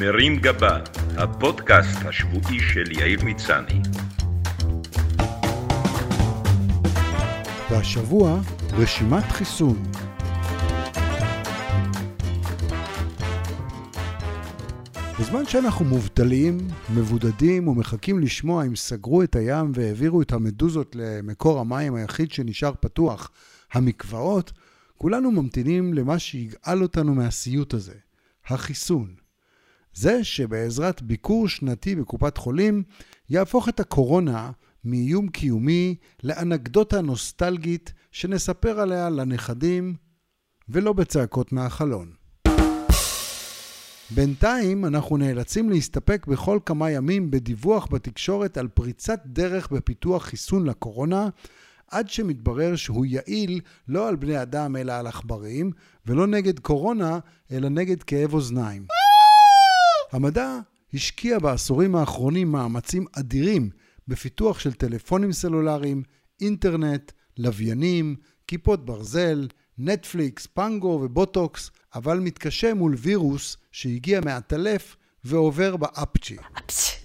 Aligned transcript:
מרים 0.00 0.36
גבה, 0.36 0.78
הפודקאסט 1.16 1.98
השבועי 2.04 2.60
של 2.60 2.92
יאיר 2.92 3.24
מצני. 3.24 3.80
והשבוע 7.70 8.40
רשימת 8.72 9.24
חיסון. 9.24 9.82
בזמן 15.20 15.46
שאנחנו 15.46 15.84
מובטלים, 15.84 16.58
מבודדים 16.94 17.68
ומחכים 17.68 18.20
לשמוע 18.20 18.66
אם 18.66 18.76
סגרו 18.76 19.22
את 19.22 19.36
הים 19.36 19.72
והעבירו 19.74 20.22
את 20.22 20.32
המדוזות 20.32 20.96
למקור 20.98 21.60
המים 21.60 21.94
היחיד 21.94 22.32
שנשאר 22.32 22.72
פתוח, 22.80 23.30
המקוואות, 23.72 24.52
כולנו 24.96 25.30
ממתינים 25.30 25.94
למה 25.94 26.18
שיגאל 26.18 26.82
אותנו 26.82 27.14
מהסיוט 27.14 27.74
הזה, 27.74 27.94
החיסון. 28.46 29.25
זה 29.96 30.24
שבעזרת 30.24 31.02
ביקור 31.02 31.48
שנתי 31.48 31.96
בקופת 31.96 32.36
חולים, 32.36 32.82
יהפוך 33.30 33.68
את 33.68 33.80
הקורונה 33.80 34.50
מאיום 34.84 35.28
קיומי 35.28 35.94
לאנקדוטה 36.22 37.00
נוסטלגית 37.00 37.92
שנספר 38.12 38.80
עליה 38.80 39.10
לנכדים, 39.10 39.94
ולא 40.68 40.92
בצעקות 40.92 41.52
מהחלון. 41.52 42.12
בינתיים 44.10 44.84
אנחנו 44.84 45.16
נאלצים 45.16 45.70
להסתפק 45.70 46.26
בכל 46.26 46.58
כמה 46.66 46.90
ימים 46.90 47.30
בדיווח 47.30 47.86
בתקשורת 47.90 48.58
על 48.58 48.68
פריצת 48.68 49.20
דרך 49.26 49.72
בפיתוח 49.72 50.24
חיסון 50.24 50.66
לקורונה, 50.66 51.28
עד 51.90 52.08
שמתברר 52.08 52.76
שהוא 52.76 53.06
יעיל 53.06 53.60
לא 53.88 54.08
על 54.08 54.16
בני 54.16 54.42
אדם 54.42 54.76
אלא 54.76 54.92
על 54.92 55.06
עכברים, 55.06 55.70
ולא 56.06 56.26
נגד 56.26 56.58
קורונה 56.58 57.18
אלא 57.50 57.68
נגד 57.68 58.02
כאב 58.02 58.34
אוזניים. 58.34 58.86
המדע 60.12 60.58
השקיע 60.94 61.38
בעשורים 61.38 61.96
האחרונים 61.96 62.52
מאמצים 62.52 63.06
אדירים 63.12 63.70
בפיתוח 64.08 64.58
של 64.58 64.72
טלפונים 64.72 65.32
סלולריים, 65.32 66.02
אינטרנט, 66.40 67.12
לוויינים, 67.38 68.16
כיפות 68.46 68.84
ברזל, 68.86 69.48
נטפליקס, 69.78 70.46
פנגו 70.46 71.00
ובוטוקס, 71.02 71.70
אבל 71.94 72.18
מתקשה 72.18 72.74
מול 72.74 72.94
וירוס 72.98 73.56
שהגיע 73.72 74.20
מהטלף 74.20 74.96
ועובר 75.26 75.76
באפצ'י. 75.76 76.36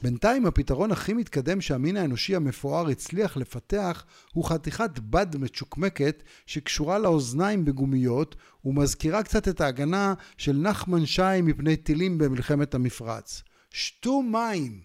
בינתיים 0.03 0.45
הפתרון 0.45 0.91
הכי 0.91 1.13
מתקדם 1.13 1.61
שהמין 1.61 1.97
האנושי 1.97 2.35
המפואר 2.35 2.89
הצליח 2.89 3.37
לפתח 3.37 4.05
הוא 4.33 4.45
חתיכת 4.45 4.99
בד 4.99 5.37
מצ'וקמקת 5.37 6.23
שקשורה 6.45 6.99
לאוזניים 6.99 7.65
בגומיות 7.65 8.35
ומזכירה 8.65 9.23
קצת 9.23 9.47
את 9.47 9.61
ההגנה 9.61 10.13
של 10.37 10.57
נחמן 10.57 11.05
שי 11.05 11.41
מפני 11.43 11.77
טילים 11.77 12.17
במלחמת 12.17 12.75
המפרץ. 12.75 13.43
שתו 13.69 14.21
מים! 14.21 14.79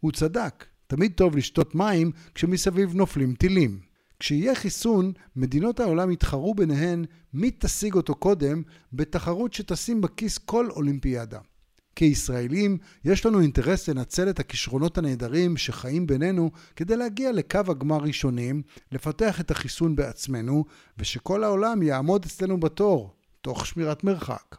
הוא 0.00 0.12
צדק, 0.12 0.64
תמיד 0.86 1.12
טוב 1.14 1.36
לשתות 1.36 1.74
מים 1.74 2.10
כשמסביב 2.34 2.94
נופלים 2.94 3.34
טילים. 3.34 3.80
כשיהיה 4.18 4.54
חיסון, 4.54 5.12
מדינות 5.36 5.80
העולם 5.80 6.10
יתחרו 6.10 6.54
ביניהן 6.54 7.04
מי 7.34 7.50
תשיג 7.58 7.94
אותו 7.94 8.14
קודם 8.14 8.62
בתחרות 8.92 9.52
שתשים 9.52 10.00
בכיס 10.00 10.38
כל 10.38 10.70
אולימפיאדה. 10.70 11.38
כישראלים, 11.96 12.78
יש 13.04 13.26
לנו 13.26 13.40
אינטרס 13.40 13.88
לנצל 13.88 14.30
את 14.30 14.40
הכישרונות 14.40 14.98
הנהדרים 14.98 15.56
שחיים 15.56 16.06
בינינו 16.06 16.50
כדי 16.76 16.96
להגיע 16.96 17.32
לקו 17.32 17.60
הגמר 17.68 17.98
ראשונים, 17.98 18.62
לפתח 18.92 19.40
את 19.40 19.50
החיסון 19.50 19.96
בעצמנו, 19.96 20.64
ושכל 20.98 21.44
העולם 21.44 21.82
יעמוד 21.82 22.24
אצלנו 22.24 22.60
בתור, 22.60 23.14
תוך 23.40 23.66
שמירת 23.66 24.04
מרחק. 24.04 24.56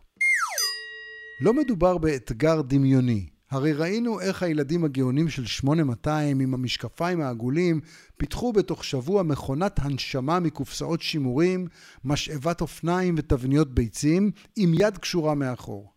לא 1.41 1.53
מדובר 1.53 1.97
באתגר 1.97 2.61
דמיוני. 2.61 3.25
הרי 3.53 3.73
ראינו 3.73 4.19
איך 4.19 4.43
הילדים 4.43 4.83
הגאונים 4.83 5.29
של 5.29 5.45
8200 5.45 6.39
עם 6.39 6.53
המשקפיים 6.53 7.21
העגולים 7.21 7.81
פיתחו 8.17 8.53
בתוך 8.53 8.83
שבוע 8.83 9.23
מכונת 9.23 9.79
הנשמה 9.79 10.39
מקופסאות 10.39 11.01
שימורים, 11.01 11.67
משאבת 12.03 12.61
אופניים 12.61 13.15
ותבניות 13.17 13.73
ביצים, 13.73 14.31
עם 14.55 14.73
יד 14.73 14.97
קשורה 14.97 15.35
מאחור. 15.35 15.92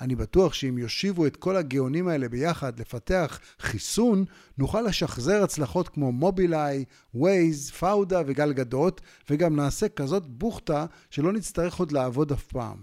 אני 0.00 0.14
בטוח 0.14 0.54
שאם 0.54 0.78
יושיבו 0.78 1.26
את 1.26 1.36
כל 1.36 1.56
הגאונים 1.56 2.08
האלה 2.08 2.28
ביחד 2.28 2.80
לפתח 2.80 3.40
חיסון, 3.60 4.24
נוכל 4.58 4.80
לשחזר 4.80 5.42
הצלחות 5.42 5.88
כמו 5.88 6.12
מובילאיי, 6.12 6.84
ווייז, 7.14 7.70
פאודה 7.70 8.22
וגל 8.26 8.54
גדות, 8.54 9.00
וגם 9.30 9.56
נעשה 9.56 9.88
כזאת 9.88 10.26
בוכטה 10.26 10.86
שלא 11.10 11.32
נצטרך 11.32 11.76
עוד 11.76 11.92
לעבוד 11.92 12.32
אף 12.32 12.46
פעם. 12.46 12.76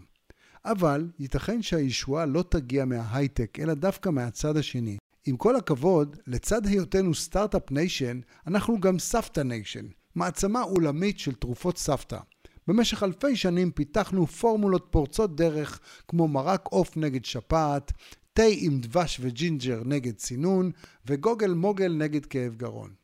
אבל 0.65 1.07
ייתכן 1.19 1.61
שהישועה 1.61 2.25
לא 2.25 2.43
תגיע 2.49 2.85
מההייטק, 2.85 3.59
אלא 3.59 3.73
דווקא 3.73 4.09
מהצד 4.09 4.57
השני. 4.57 4.97
עם 5.25 5.37
כל 5.37 5.55
הכבוד, 5.55 6.17
לצד 6.27 6.65
היותנו 6.65 7.15
start-up 7.15 7.71
nation, 7.71 8.19
אנחנו 8.47 8.79
גם 8.79 8.99
סבתא 8.99 9.41
nation, 9.41 9.85
מעצמה 10.15 10.61
עולמית 10.61 11.19
של 11.19 11.33
תרופות 11.33 11.77
סבתא. 11.77 12.17
במשך 12.67 13.03
אלפי 13.03 13.35
שנים 13.35 13.71
פיתחנו 13.71 14.27
פורמולות 14.27 14.87
פורצות 14.91 15.35
דרך 15.35 15.79
כמו 16.07 16.27
מרק 16.27 16.65
עוף 16.65 16.97
נגד 16.97 17.25
שפעת, 17.25 17.91
תה 18.33 18.43
עם 18.57 18.79
דבש 18.79 19.17
וג'ינג'ר 19.21 19.81
נגד 19.85 20.15
צינון, 20.15 20.71
וגוגל 21.05 21.53
מוגל 21.53 21.93
נגד 21.97 22.25
כאב 22.25 22.55
גרון. 22.55 23.03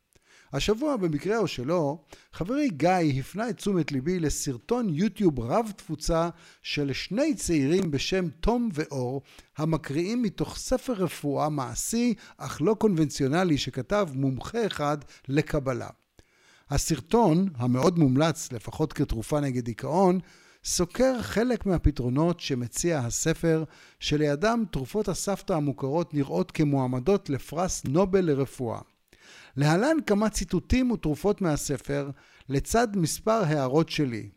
השבוע, 0.54 0.98
במקרה 0.98 1.38
או 1.38 1.48
שלא, 1.48 1.98
חברי 2.34 2.70
גיא 2.70 3.20
הפנה 3.20 3.50
את 3.50 3.58
תשומת 3.58 3.92
ליבי 3.92 4.20
לסרטון 4.20 4.90
יוטיוב 4.90 5.40
רב 5.40 5.72
תפוצה 5.76 6.30
של 6.62 6.94
שני 6.94 7.36
צעירים 7.36 7.92
בשם 7.92 8.30
תום 8.30 8.70
ואור, 8.74 9.22
המקריאים 9.58 10.22
מתוך 10.22 10.58
ספר 10.58 10.94
רפואה 10.94 11.50
מעשי 11.50 12.14
אך 12.38 12.62
לא 12.62 12.74
קונבנציונלי 12.74 13.58
שכתב 13.58 14.10
מומחה 14.14 14.66
אחד 14.66 14.98
לקבלה. 15.28 15.90
הסרטון, 16.70 17.50
המאוד 17.56 18.00
מומלץ 18.00 18.52
לפחות 18.52 18.94
כתרופה 18.94 19.40
נגד 19.40 19.66
דיכאון, 19.66 20.20
סוקר 20.64 21.22
חלק 21.22 21.66
מהפתרונות 21.66 22.40
שמציע 22.40 23.00
הספר, 23.00 23.64
שלידם 24.00 24.64
תרופות 24.72 25.08
הסבתא 25.08 25.54
המוכרות 25.54 26.14
נראות 26.14 26.52
כמועמדות 26.52 27.30
לפרס 27.30 27.86
נובל 27.86 28.26
לרפואה. 28.26 28.80
להלן 29.58 29.98
כמה 30.08 30.30
ציטוטים 30.30 30.92
ותרופות 30.92 31.42
מהספר, 31.42 32.10
לצד 32.50 32.88
מספר 32.96 33.42
הערות 33.46 33.90
שלי. 33.90 34.30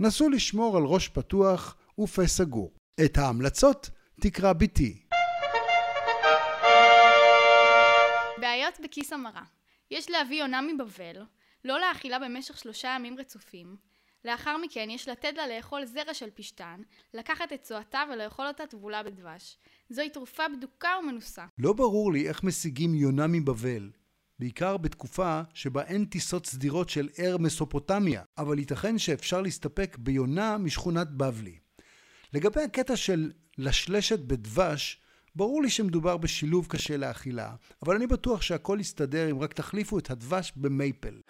נסו 0.00 0.28
לשמור 0.28 0.76
על 0.76 0.82
ראש 0.82 1.08
פתוח 1.08 1.76
ופה 1.98 2.26
סגור. 2.26 2.72
את 3.04 3.18
ההמלצות 3.18 3.90
תקרא 4.20 4.52
בתי. 4.52 5.00
בעיות 8.40 8.74
בכיס 8.84 9.12
המרה 9.12 9.42
יש 9.90 10.10
להביא 10.10 10.40
יונה 10.40 10.60
מבבל, 10.60 11.22
לא 11.64 11.80
להאכילה 11.80 12.18
במשך 12.18 12.58
שלושה 12.58 12.88
ימים 12.96 13.18
רצופים. 13.18 13.76
לאחר 14.24 14.56
מכן 14.56 14.88
יש 14.90 15.08
לתת 15.08 15.32
לה 15.36 15.46
לאכול 15.46 15.84
זרע 15.84 16.14
של 16.14 16.30
פשטן, 16.34 16.80
לקחת 17.14 17.52
את 17.52 17.62
צואתה 17.62 18.02
ולאכול 18.12 18.46
אותה 18.46 18.66
טבולה 18.66 19.02
בדבש. 19.02 19.58
זוהי 19.90 20.10
תרופה 20.10 20.42
בדוקה 20.56 20.88
ומנוסה. 21.02 21.44
לא 21.58 21.72
ברור 21.72 22.12
לי 22.12 22.28
איך 22.28 22.44
משיגים 22.44 22.94
יונה 22.94 23.26
מבבל. 23.26 23.90
בעיקר 24.38 24.76
בתקופה 24.76 25.40
שבה 25.54 25.82
אין 25.82 26.04
טיסות 26.04 26.46
סדירות 26.46 26.88
של 26.88 27.08
אר 27.18 27.36
מסופוטמיה, 27.38 28.22
אבל 28.38 28.58
ייתכן 28.58 28.98
שאפשר 28.98 29.40
להסתפק 29.40 29.96
ביונה 30.00 30.58
משכונת 30.58 31.10
בבלי. 31.10 31.58
לגבי 32.32 32.62
הקטע 32.62 32.96
של 32.96 33.32
לשלשת 33.58 34.18
בדבש, 34.18 35.00
ברור 35.36 35.62
לי 35.62 35.70
שמדובר 35.70 36.16
בשילוב 36.16 36.66
קשה 36.66 36.96
לאכילה, 36.96 37.54
אבל 37.82 37.94
אני 37.94 38.06
בטוח 38.06 38.42
שהכל 38.42 38.78
יסתדר 38.80 39.30
אם 39.30 39.42
רק 39.42 39.52
תחליפו 39.52 39.98
את 39.98 40.10
הדבש 40.10 40.52
במייפל. 40.56 41.20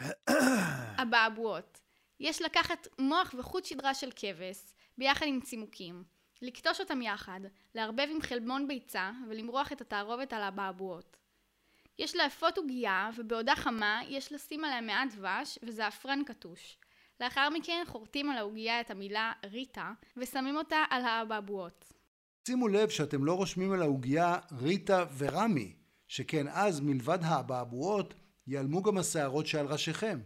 אבעבועות 1.03 1.81
יש 2.21 2.43
לקחת 2.43 2.89
מוח 2.99 3.35
וחוט 3.39 3.65
שדרה 3.65 3.95
של 3.95 4.11
כבש, 4.17 4.75
ביחד 4.99 5.27
עם 5.27 5.41
צימוקים, 5.41 6.05
לקטוש 6.43 6.81
אותם 6.81 7.03
יחד, 7.03 7.41
לערבב 7.75 8.07
עם 8.11 8.21
חלבון 8.23 8.69
ביצה 8.69 9.11
ולמרוח 9.29 9.73
את 9.73 9.81
התערובת 9.81 10.33
על 10.33 10.43
האבעבועות. 10.43 11.17
יש 11.99 12.17
לאפות 12.17 12.59
עוגייה 12.59 13.11
ובעודה 13.17 13.57
חמה 13.57 14.01
יש 14.09 14.33
לשים 14.33 14.65
עליה 14.65 14.81
מעט 14.81 15.15
דבש 15.15 15.59
וזעפרן 15.63 16.25
קטוש. 16.25 16.79
לאחר 17.21 17.51
מכן 17.51 17.83
חורטים 17.87 18.31
על 18.31 18.39
העוגייה 18.39 18.81
את 18.81 18.91
המילה 18.91 19.33
ריטה 19.45 19.93
ושמים 20.17 20.57
אותה 20.57 20.85
על 20.91 21.05
האבעבועות. 21.05 21.94
שימו 22.47 22.69
לב 22.69 22.89
שאתם 22.89 23.25
לא 23.25 23.33
רושמים 23.33 23.73
על 23.73 23.83
העוגייה 23.83 24.39
ריטה 24.63 25.05
ורמי, 25.19 25.73
שכן 26.09 26.47
אז 26.49 26.81
מלבד 26.81 27.19
האבעבועות 27.23 28.15
ייעלמו 28.47 28.83
גם 28.83 28.99
השערות 28.99 29.47
שעל 29.47 29.67
ראשיכם. 29.67 30.19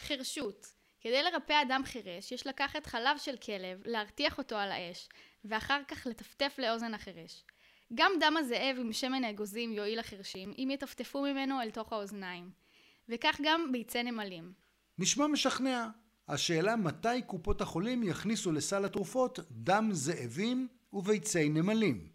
חירשות 0.00 0.66
כדי 1.00 1.22
לרפא 1.22 1.62
אדם 1.62 1.82
חירש 1.84 2.32
יש 2.32 2.46
לקחת 2.46 2.86
חלב 2.86 3.18
של 3.18 3.36
כלב, 3.36 3.82
להרתיח 3.84 4.38
אותו 4.38 4.56
על 4.56 4.72
האש, 4.72 5.08
ואחר 5.44 5.80
כך 5.88 6.06
לטפטף 6.06 6.54
לאוזן 6.58 6.94
החירש. 6.94 7.44
גם 7.94 8.12
דם 8.20 8.34
הזאב 8.38 8.76
עם 8.80 8.92
שמן 8.92 9.24
האגוזים 9.24 9.72
יועיל 9.72 9.98
לחירשים, 9.98 10.54
אם 10.58 10.68
יטפטפו 10.72 11.22
ממנו 11.22 11.60
אל 11.60 11.70
תוך 11.70 11.92
האוזניים. 11.92 12.50
וכך 13.08 13.40
גם 13.42 13.72
ביצי 13.72 14.02
נמלים. 14.02 14.52
נשמע 14.98 15.26
משכנע. 15.26 15.88
השאלה 16.32 16.76
מתי 16.76 17.22
קופות 17.26 17.60
החולים 17.60 18.02
יכניסו 18.02 18.52
לסל 18.52 18.84
התרופות 18.84 19.38
דם 19.50 19.88
זאבים 19.92 20.68
וביצי 20.92 21.48
נמלים. 21.48 22.08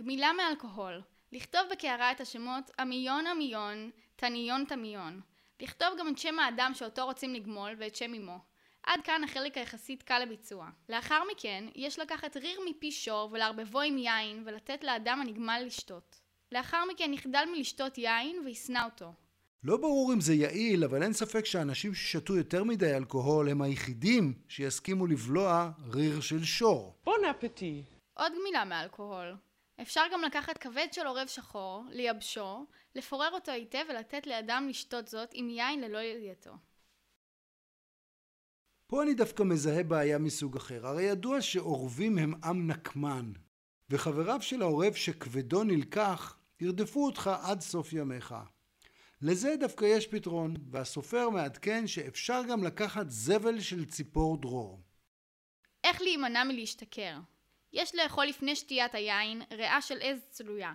גמילה 0.00 0.32
מאלכוהול. 0.32 1.02
לכתוב 1.32 1.60
בקערה 1.72 2.12
את 2.12 2.20
השמות 2.20 2.70
עמיון 2.78 3.26
עמיון, 3.26 3.90
תניון 4.16 4.64
תמיון. 4.68 5.20
לכתוב 5.60 5.88
גם 5.98 6.08
את 6.08 6.18
שם 6.18 6.38
האדם 6.38 6.72
שאותו 6.74 7.04
רוצים 7.04 7.34
לגמול 7.34 7.74
ואת 7.78 7.96
שם 7.96 8.14
אמו. 8.14 8.38
עד 8.82 9.00
כאן 9.04 9.24
החלק 9.24 9.58
היחסית 9.58 10.02
קל 10.02 10.18
לביצוע. 10.18 10.68
לאחר 10.88 11.22
מכן, 11.32 11.64
יש 11.74 11.98
לקחת 11.98 12.36
ריר 12.36 12.60
מפי 12.70 12.92
שור 12.92 13.28
ולערבבו 13.32 13.80
עם 13.80 13.98
יין 13.98 14.42
ולתת 14.46 14.84
לאדם 14.84 15.20
הנגמל 15.20 15.62
לשתות. 15.66 16.20
לאחר 16.52 16.84
מכן 16.92 17.12
יחדל 17.14 17.44
מלשתות 17.52 17.98
יין 17.98 18.42
וישנא 18.44 18.84
אותו. 18.84 19.12
לא 19.64 19.76
ברור 19.76 20.12
אם 20.12 20.20
זה 20.20 20.34
יעיל, 20.34 20.84
אבל 20.84 21.02
אין 21.02 21.12
ספק 21.12 21.44
שאנשים 21.44 21.94
ששתו 21.94 22.36
יותר 22.36 22.64
מדי 22.64 22.96
אלכוהול 22.96 23.48
הם 23.48 23.62
היחידים 23.62 24.34
שיסכימו 24.48 25.06
לבלוע 25.06 25.70
ריר 25.92 26.20
של 26.20 26.44
שור. 26.44 26.96
בון 27.04 27.24
אפטי. 27.24 27.82
עוד 28.14 28.32
גמילה 28.40 28.64
מאלכוהול. 28.64 29.36
אפשר 29.82 30.02
גם 30.12 30.22
לקחת 30.22 30.58
כבד 30.58 30.86
של 30.92 31.06
עורב 31.06 31.26
שחור, 31.26 31.84
לייבשו, 31.90 32.66
לפורר 32.94 33.30
אותו 33.32 33.52
היטב 33.52 33.84
ולתת 33.88 34.26
לאדם 34.26 34.66
לשתות 34.68 35.08
זאת 35.08 35.28
עם 35.32 35.48
יין 35.48 35.80
ללא 35.80 35.98
ידיעתו. 35.98 36.52
פה 38.86 39.02
אני 39.02 39.14
דווקא 39.14 39.42
מזהה 39.42 39.82
בעיה 39.82 40.18
מסוג 40.18 40.56
אחר. 40.56 40.86
הרי 40.86 41.02
ידוע 41.02 41.40
שעורבים 41.40 42.18
הם 42.18 42.34
עם 42.44 42.70
נקמן, 42.70 43.32
וחבריו 43.90 44.42
של 44.42 44.62
העורב 44.62 44.94
שכבדו 44.94 45.64
נלקח, 45.64 46.38
ירדפו 46.60 47.06
אותך 47.06 47.30
עד 47.42 47.60
סוף 47.60 47.92
ימיך. 47.92 48.34
לזה 49.22 49.54
דווקא 49.60 49.84
יש 49.84 50.06
פתרון, 50.06 50.54
והסופר 50.70 51.30
מעדכן 51.30 51.86
שאפשר 51.86 52.42
גם 52.48 52.64
לקחת 52.64 53.10
זבל 53.10 53.60
של 53.60 53.84
ציפור 53.84 54.40
דרור. 54.40 54.80
איך 55.84 56.02
להימנע 56.02 56.44
מלהשתכר? 56.44 57.18
יש 57.72 57.94
לאכול 57.94 58.26
לפני 58.26 58.56
שתיית 58.56 58.94
היין 58.94 59.42
ריאה 59.50 59.82
של 59.82 59.98
עז 60.00 60.18
צלויה. 60.30 60.72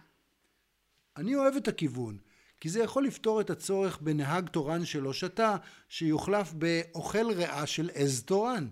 אני 1.18 1.36
אוהב 1.36 1.56
את 1.56 1.68
הכיוון, 1.68 2.18
כי 2.60 2.70
זה 2.70 2.84
יכול 2.84 3.06
לפתור 3.06 3.42
את 3.42 3.50
הצורך 3.50 4.02
בנהג 4.02 4.50
תורן 4.50 4.86
שלא 4.86 5.14
שתה, 5.14 5.56
שיוחלף 5.90 6.54
באוכל 6.54 7.32
ריאה 7.32 7.66
של 7.66 7.90
עז 7.94 8.24
תורן. 8.24 8.68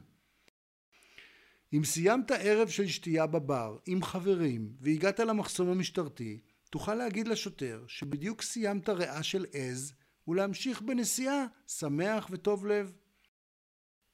אם 1.74 1.84
סיימת 1.84 2.32
ערב 2.32 2.70
של 2.70 2.88
שתייה 2.88 3.28
בבר 3.28 3.78
עם 3.86 4.04
חברים 4.04 4.74
והגעת 4.80 5.20
למחסום 5.20 5.70
המשטרתי, 5.70 6.40
תוכל 6.76 6.96
להגיד 6.96 7.28
לשוטר 7.28 7.84
שבדיוק 7.88 8.42
סיימת 8.42 8.90
ריאה 8.90 9.24
של 9.24 9.46
עז 9.54 9.94
ולהמשיך 10.28 10.82
בנסיעה 10.82 11.46
שמח 11.68 12.28
וטוב 12.32 12.66
לב. 12.66 12.94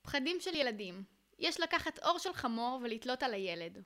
פחדים 0.01 0.37
של 0.39 0.55
ילדים 0.55 1.03
יש 1.39 1.59
לקחת 1.59 1.99
אור 1.99 2.19
של 2.19 2.33
חמור 2.33 2.79
ולתלות 2.83 3.23
על 3.23 3.33
הילד. 3.33 3.83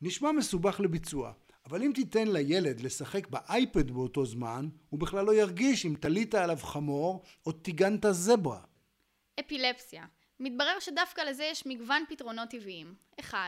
נשמע 0.00 0.32
מסובך 0.32 0.80
לביצוע, 0.80 1.32
אבל 1.66 1.82
אם 1.82 1.92
תיתן 1.94 2.28
לילד 2.28 2.80
לשחק 2.80 3.26
באייפד 3.26 3.90
באותו 3.90 4.26
זמן, 4.26 4.68
הוא 4.88 5.00
בכלל 5.00 5.24
לא 5.24 5.34
ירגיש 5.34 5.86
אם 5.86 5.94
תלית 6.00 6.34
עליו 6.34 6.58
חמור 6.62 7.22
או 7.46 7.52
טיגנת 7.52 8.04
זברה. 8.10 8.64
אפילפסיה 9.40 10.06
מתברר 10.40 10.78
שדווקא 10.80 11.20
לזה 11.20 11.44
יש 11.44 11.66
מגוון 11.66 12.04
פתרונות 12.08 12.48
טבעיים. 12.48 12.94
1. 13.20 13.38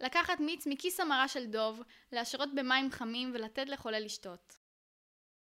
לקחת 0.00 0.40
מיץ 0.40 0.66
מכיס 0.66 1.00
המרה 1.00 1.28
של 1.28 1.46
דוב, 1.46 1.82
להשרות 2.12 2.54
במים 2.54 2.90
חמים 2.90 3.30
ולתת 3.34 3.68
לחולה 3.68 4.00
לשתות. 4.00 4.58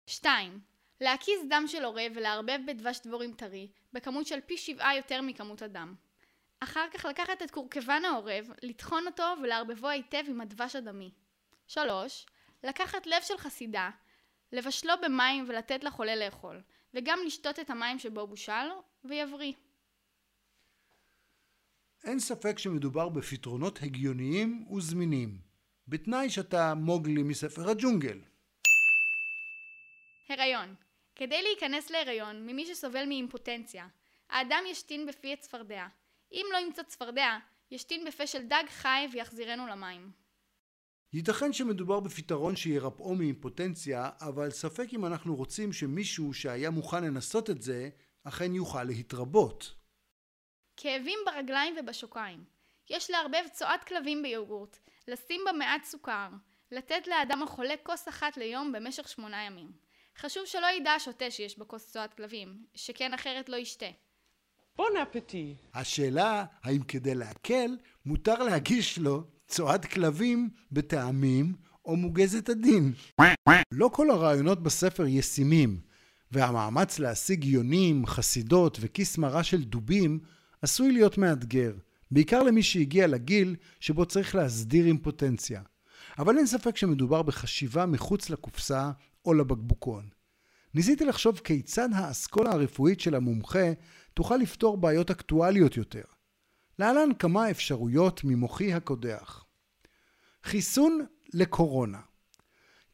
2. 0.06 0.60
להקיז 1.00 1.40
דם 1.48 1.64
של 1.66 1.84
עורב 1.84 2.12
ולערבב 2.14 2.58
בדבש 2.66 3.00
דבורים 3.06 3.32
טרי, 3.32 3.68
בכמות 3.92 4.26
של 4.26 4.40
פי 4.40 4.56
שבעה 4.56 4.96
יותר 4.96 5.22
מכמות 5.22 5.62
הדם. 5.62 5.94
אחר 6.60 6.86
כך 6.94 7.04
לקחת 7.04 7.42
את 7.42 7.50
קורקבן 7.50 8.02
העורב, 8.04 8.50
לטחון 8.62 9.06
אותו 9.06 9.34
ולערבבו 9.42 9.88
היטב 9.88 10.22
עם 10.28 10.40
הדבש 10.40 10.76
הדמי. 10.76 11.10
3. 11.66 12.26
לקחת 12.64 13.06
לב 13.06 13.22
של 13.22 13.38
חסידה, 13.38 13.90
לבשלו 14.52 14.94
במים 15.02 15.44
ולתת 15.48 15.84
לחולה 15.84 16.16
לאכול, 16.16 16.62
וגם 16.94 17.18
לשתות 17.26 17.58
את 17.58 17.70
המים 17.70 17.98
שבו 17.98 18.26
בושל, 18.26 18.68
ויבריא. 19.04 19.52
אין 22.04 22.18
ספק 22.18 22.58
שמדובר 22.58 23.08
בפתרונות 23.08 23.78
הגיוניים 23.82 24.66
וזמינים, 24.72 25.38
בתנאי 25.88 26.30
שאתה 26.30 26.74
מוגלי 26.74 27.22
מספר 27.22 27.70
הג'ונגל. 27.70 28.18
הריון 30.28 30.74
כדי 31.16 31.42
להיכנס 31.42 31.90
להיריון 31.90 32.46
ממי 32.46 32.66
שסובל 32.66 33.04
מאימפוטנציה, 33.08 33.88
האדם 34.30 34.62
ישתין 34.70 35.06
בפי 35.06 35.32
את 35.32 35.40
צפרדע. 35.40 35.86
אם 36.32 36.46
לא 36.52 36.58
ימצא 36.58 36.82
צפרדע, 36.82 37.38
ישתין 37.70 38.04
בפה 38.04 38.26
של 38.26 38.46
דג 38.46 38.64
חי 38.68 39.06
ויחזירנו 39.12 39.66
למים. 39.66 40.10
ייתכן 41.12 41.52
שמדובר 41.52 42.00
בפתרון 42.00 42.56
שירפאו 42.56 43.14
מאימפוטנציה, 43.14 44.10
אבל 44.20 44.50
ספק 44.50 44.86
אם 44.92 45.06
אנחנו 45.06 45.36
רוצים 45.36 45.72
שמישהו 45.72 46.34
שהיה 46.34 46.70
מוכן 46.70 47.04
לנסות 47.04 47.50
את 47.50 47.62
זה, 47.62 47.88
אכן 48.24 48.54
יוכל 48.54 48.84
להתרבות. 48.84 49.77
כאבים 50.80 51.18
ברגליים 51.26 51.74
ובשוקיים. 51.80 52.44
יש 52.90 53.10
לערבב 53.10 53.48
צואת 53.52 53.84
כלבים 53.84 54.22
ביוגורט, 54.22 54.78
לשים 55.08 55.40
בה 55.44 55.52
מעט 55.52 55.84
סוכר, 55.84 56.28
לתת 56.72 57.06
לאדם 57.06 57.42
החולה 57.42 57.74
כוס 57.82 58.08
אחת 58.08 58.36
ליום 58.36 58.72
במשך 58.72 59.08
שמונה 59.08 59.44
ימים. 59.44 59.72
חשוב 60.18 60.46
שלא 60.46 60.66
ידע 60.76 60.92
השוטה 60.92 61.30
שיש 61.30 61.58
בכוס 61.58 61.92
צואת 61.92 62.14
כלבים, 62.14 62.56
שכן 62.74 63.14
אחרת 63.14 63.48
לא 63.48 63.56
ישתה. 63.56 63.86
בון 64.76 64.96
אפטי. 64.96 65.54
השאלה 65.74 66.44
האם 66.62 66.82
כדי 66.82 67.14
להקל 67.14 67.76
מותר 68.06 68.42
להגיש 68.42 68.98
לו 68.98 69.24
צואת 69.46 69.84
כלבים 69.84 70.50
בטעמים 70.72 71.54
או 71.84 71.96
מוגזת 71.96 72.48
הדין. 72.48 72.92
לא 73.72 73.90
כל 73.92 74.10
הרעיונות 74.10 74.62
בספר 74.62 75.06
ישימים, 75.06 75.80
והמאמץ 76.32 76.98
להשיג 76.98 77.44
יונים, 77.44 78.06
חסידות 78.06 78.78
וכיס 78.80 79.18
מרה 79.18 79.44
של 79.44 79.62
דובים 79.64 80.20
עשוי 80.62 80.92
להיות 80.92 81.18
מאתגר, 81.18 81.72
בעיקר 82.10 82.42
למי 82.42 82.62
שהגיע 82.62 83.06
לגיל 83.06 83.56
שבו 83.80 84.06
צריך 84.06 84.34
להסדיר 84.34 84.86
אימפוטנציה. 84.86 85.62
אבל 86.18 86.38
אין 86.38 86.46
ספק 86.46 86.76
שמדובר 86.76 87.22
בחשיבה 87.22 87.86
מחוץ 87.86 88.30
לקופסה 88.30 88.90
או 89.24 89.34
לבקבוקון. 89.34 90.08
ניסיתי 90.74 91.04
לחשוב 91.04 91.38
כיצד 91.38 91.88
האסכולה 91.94 92.50
הרפואית 92.50 93.00
של 93.00 93.14
המומחה 93.14 93.72
תוכל 94.14 94.36
לפתור 94.36 94.76
בעיות 94.76 95.10
אקטואליות 95.10 95.76
יותר. 95.76 96.02
להלן 96.78 97.08
כמה 97.18 97.50
אפשרויות 97.50 98.24
ממוחי 98.24 98.72
הקודח. 98.72 99.44
חיסון 100.44 101.06
לקורונה 101.34 101.98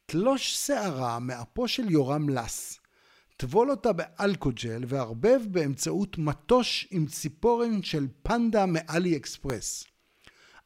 תלוש 0.06 0.66
שערה 0.66 1.18
מאפו 1.18 1.68
של 1.68 1.90
יורם 1.90 2.28
לס. 2.28 2.80
טבול 3.36 3.70
אותה 3.70 3.92
באלכוג'ל 3.92 4.84
וערבב 4.86 5.40
באמצעות 5.50 6.18
מטוש 6.18 6.88
עם 6.90 7.06
ציפורן 7.06 7.82
של 7.82 8.06
פנדה 8.22 8.66
מאלי 8.66 9.16
אקספרס. 9.16 9.84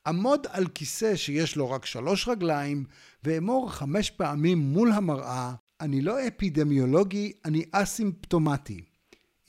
עמוד 0.06 0.46
על 0.50 0.66
כיסא 0.68 1.16
שיש 1.16 1.56
לו 1.56 1.70
רק 1.70 1.86
שלוש 1.86 2.28
רגליים 2.28 2.84
ואמור 3.24 3.70
חמש 3.72 4.10
פעמים 4.10 4.58
מול 4.58 4.92
המראה 4.92 5.54
אני 5.80 6.00
לא 6.00 6.28
אפידמיולוגי, 6.28 7.32
אני 7.44 7.64
אסימפטומטי. 7.72 8.84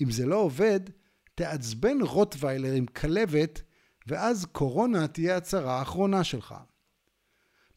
אם 0.02 0.12
זה 0.12 0.26
לא 0.26 0.36
עובד, 0.36 0.80
תעצבן 1.36 2.02
רוטוויילר 2.02 2.72
עם 2.72 2.86
כלבת 2.86 3.62
ואז 4.08 4.46
קורונה 4.52 5.08
תהיה 5.08 5.38
הצהרה 5.38 5.80
האחרונה 5.80 6.24
שלך. 6.24 6.56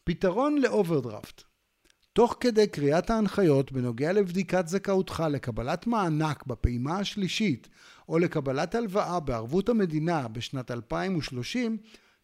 פתרון 0.03 0.57
לאוברדרפט 0.61 1.43
תוך 2.13 2.37
כדי 2.39 2.67
קריאת 2.67 3.09
ההנחיות 3.09 3.71
בנוגע 3.71 4.13
לבדיקת 4.13 4.67
זכאותך 4.67 5.23
לקבלת 5.29 5.87
מענק 5.87 6.45
בפעימה 6.47 6.97
השלישית 6.97 7.69
או 8.09 8.19
לקבלת 8.19 8.75
הלוואה 8.75 9.19
בערבות 9.19 9.69
המדינה 9.69 10.27
בשנת 10.27 10.71
2030, 10.71 11.77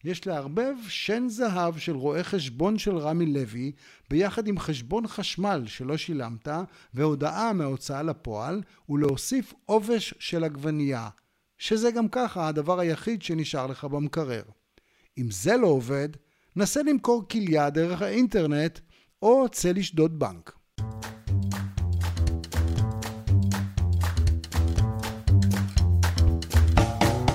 יש 0.04 0.26
לערבב 0.26 0.74
שן 0.88 1.28
זהב 1.28 1.78
של 1.78 1.96
רואה 1.96 2.24
חשבון 2.24 2.78
של 2.78 2.98
רמי 2.98 3.26
לוי 3.26 3.72
ביחד 4.10 4.48
עם 4.48 4.58
חשבון 4.58 5.06
חשמל 5.06 5.62
שלא 5.66 5.96
שילמת 5.96 6.48
והודעה 6.94 7.52
מההוצאה 7.52 8.02
לפועל 8.02 8.62
ולהוסיף 8.88 9.54
עובש 9.66 10.14
של 10.18 10.44
עגבנייה, 10.44 11.08
שזה 11.58 11.90
גם 11.90 12.08
ככה 12.08 12.48
הדבר 12.48 12.80
היחיד 12.80 13.22
שנשאר 13.22 13.66
לך 13.66 13.84
במקרר. 13.84 14.42
אם 15.18 15.30
זה 15.30 15.56
לא 15.56 15.66
עובד, 15.66 16.08
נסה 16.56 16.82
למכור 16.82 17.28
כליה 17.28 17.70
דרך 17.70 18.02
האינטרנט 18.02 18.78
או 19.22 19.48
צא 19.48 19.72
לשדוד 19.72 20.18
בנק. 20.18 20.52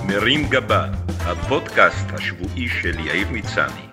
מרים 0.08 0.48
גבה, 0.50 0.88
הפודקאסט 1.20 2.06
השבועי 2.12 2.68
של 2.68 2.98
יאיר 3.06 3.28
מצני. 3.30 3.85